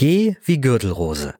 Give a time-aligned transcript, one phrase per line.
[0.00, 1.34] G wie Gürtelrose.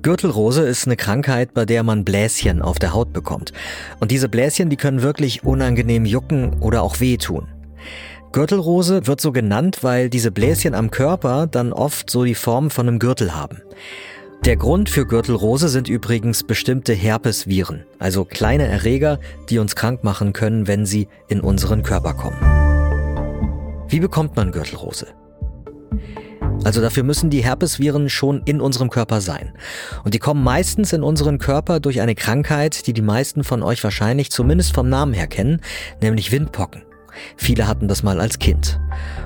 [0.00, 3.52] Gürtelrose ist eine Krankheit, bei der man Bläschen auf der Haut bekommt.
[4.00, 7.48] Und diese Bläschen, die können wirklich unangenehm jucken oder auch wehtun.
[8.32, 12.88] Gürtelrose wird so genannt, weil diese Bläschen am Körper dann oft so die Form von
[12.88, 13.60] einem Gürtel haben.
[14.46, 19.20] Der Grund für Gürtelrose sind übrigens bestimmte Herpesviren, also kleine Erreger,
[19.50, 23.84] die uns krank machen können, wenn sie in unseren Körper kommen.
[23.86, 25.08] Wie bekommt man Gürtelrose?
[26.64, 29.52] Also dafür müssen die Herpesviren schon in unserem Körper sein.
[30.04, 33.82] Und die kommen meistens in unseren Körper durch eine Krankheit, die die meisten von euch
[33.82, 35.60] wahrscheinlich zumindest vom Namen her kennen,
[36.02, 36.82] nämlich Windpocken.
[37.36, 38.78] Viele hatten das mal als Kind.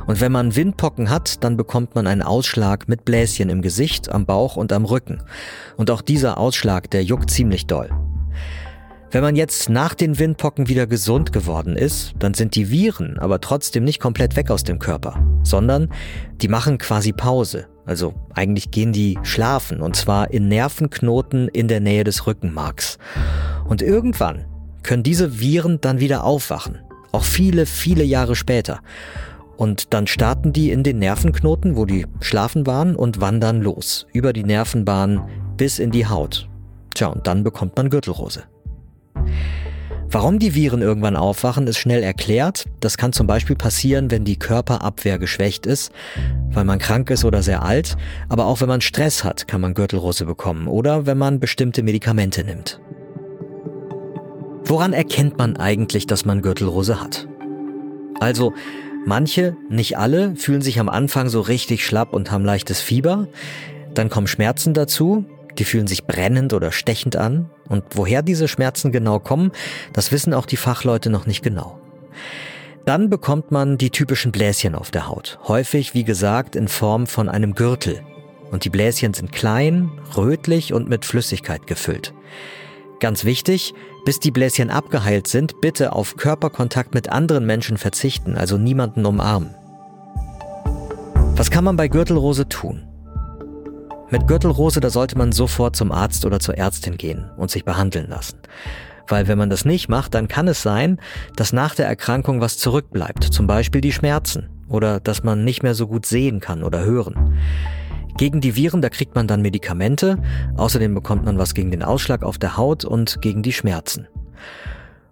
[0.06, 4.26] Und wenn man Windpocken hat, dann bekommt man einen Ausschlag mit Bläschen im Gesicht, am
[4.26, 5.22] Bauch und am Rücken.
[5.76, 7.90] Und auch dieser Ausschlag, der juckt ziemlich doll.
[9.14, 13.40] Wenn man jetzt nach den Windpocken wieder gesund geworden ist, dann sind die Viren aber
[13.40, 15.88] trotzdem nicht komplett weg aus dem Körper, sondern
[16.42, 17.68] die machen quasi Pause.
[17.86, 22.98] Also eigentlich gehen die schlafen und zwar in Nervenknoten in der Nähe des Rückenmarks.
[23.68, 24.46] Und irgendwann
[24.82, 26.80] können diese Viren dann wieder aufwachen,
[27.12, 28.80] auch viele, viele Jahre später.
[29.56, 34.32] Und dann starten die in den Nervenknoten, wo die schlafen waren, und wandern los, über
[34.32, 35.22] die Nervenbahn
[35.56, 36.48] bis in die Haut.
[36.94, 38.42] Tja, und dann bekommt man Gürtelrose.
[40.14, 42.66] Warum die Viren irgendwann aufwachen, ist schnell erklärt.
[42.78, 45.90] Das kann zum Beispiel passieren, wenn die Körperabwehr geschwächt ist,
[46.52, 47.96] weil man krank ist oder sehr alt,
[48.28, 52.44] aber auch wenn man Stress hat, kann man Gürtelrose bekommen oder wenn man bestimmte Medikamente
[52.44, 52.80] nimmt.
[54.62, 57.26] Woran erkennt man eigentlich, dass man Gürtelrose hat?
[58.20, 58.52] Also,
[59.04, 63.26] manche, nicht alle, fühlen sich am Anfang so richtig schlapp und haben leichtes Fieber.
[63.94, 65.24] Dann kommen Schmerzen dazu,
[65.58, 67.50] die fühlen sich brennend oder stechend an.
[67.68, 69.52] Und woher diese Schmerzen genau kommen,
[69.92, 71.78] das wissen auch die Fachleute noch nicht genau.
[72.84, 75.38] Dann bekommt man die typischen Bläschen auf der Haut.
[75.48, 78.02] Häufig, wie gesagt, in Form von einem Gürtel.
[78.50, 82.12] Und die Bläschen sind klein, rötlich und mit Flüssigkeit gefüllt.
[83.00, 88.58] Ganz wichtig, bis die Bläschen abgeheilt sind, bitte auf Körperkontakt mit anderen Menschen verzichten, also
[88.58, 89.54] niemanden umarmen.
[91.36, 92.86] Was kann man bei Gürtelrose tun?
[94.14, 98.08] Mit Gürtelrose, da sollte man sofort zum Arzt oder zur Ärztin gehen und sich behandeln
[98.08, 98.38] lassen.
[99.08, 101.00] Weil wenn man das nicht macht, dann kann es sein,
[101.34, 105.74] dass nach der Erkrankung was zurückbleibt, zum Beispiel die Schmerzen oder dass man nicht mehr
[105.74, 107.36] so gut sehen kann oder hören.
[108.16, 110.18] Gegen die Viren, da kriegt man dann Medikamente,
[110.56, 114.06] außerdem bekommt man was gegen den Ausschlag auf der Haut und gegen die Schmerzen.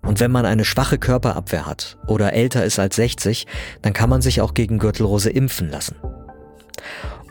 [0.02, 3.48] Und wenn man eine schwache Körperabwehr hat oder älter ist als 60,
[3.82, 5.96] dann kann man sich auch gegen Gürtelrose impfen lassen.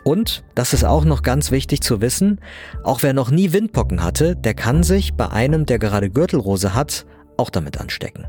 [0.04, 2.40] Und, das ist auch noch ganz wichtig zu wissen,
[2.82, 7.06] auch wer noch nie Windpocken hatte, der kann sich bei einem, der gerade Gürtelrose hat,
[7.36, 8.26] auch damit anstecken.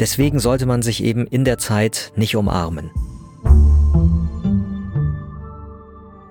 [0.00, 2.90] Deswegen sollte man sich eben in der Zeit nicht umarmen.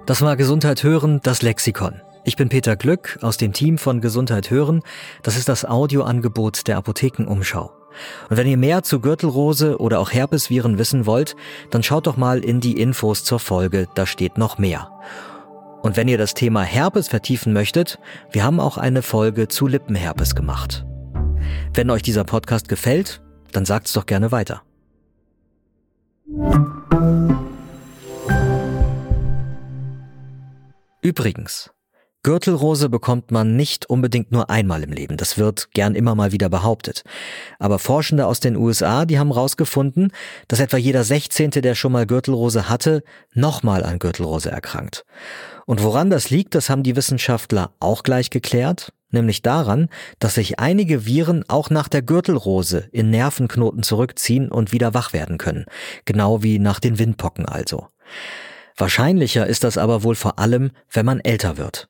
[0.05, 2.01] Das war Gesundheit hören, das Lexikon.
[2.25, 4.81] Ich bin Peter Glück aus dem Team von Gesundheit hören.
[5.23, 7.71] Das ist das Audioangebot der Apothekenumschau.
[8.29, 11.35] Und wenn ihr mehr zu Gürtelrose oder auch Herpesviren wissen wollt,
[11.69, 14.91] dann schaut doch mal in die Infos zur Folge, da steht noch mehr.
[15.81, 17.99] Und wenn ihr das Thema Herpes vertiefen möchtet,
[18.31, 20.85] wir haben auch eine Folge zu Lippenherpes gemacht.
[21.73, 23.21] Wenn euch dieser Podcast gefällt,
[23.51, 24.63] dann sagt's doch gerne weiter.
[31.01, 31.69] Übrigens,
[32.23, 35.17] Gürtelrose bekommt man nicht unbedingt nur einmal im Leben.
[35.17, 37.03] Das wird gern immer mal wieder behauptet.
[37.59, 40.11] Aber Forschende aus den USA, die haben herausgefunden,
[40.47, 45.03] dass etwa jeder Sechzehnte, der schon mal Gürtelrose hatte, nochmal an Gürtelrose erkrankt.
[45.65, 49.89] Und woran das liegt, das haben die Wissenschaftler auch gleich geklärt, nämlich daran,
[50.19, 55.37] dass sich einige Viren auch nach der Gürtelrose in Nervenknoten zurückziehen und wieder wach werden
[55.37, 55.65] können.
[56.05, 57.87] Genau wie nach den Windpocken also.
[58.77, 61.89] Wahrscheinlicher ist das aber wohl vor allem, wenn man älter wird.